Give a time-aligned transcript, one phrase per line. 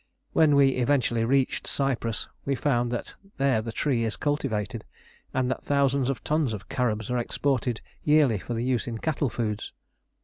[0.33, 4.83] When we eventually reached Cyprus we found that there the tree is cultivated,
[5.31, 9.73] and that thousands of tons of carobs are exported yearly for use in cattle foods.